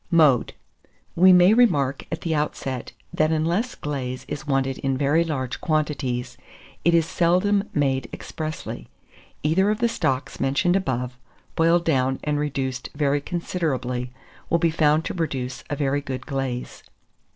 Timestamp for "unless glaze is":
3.31-4.47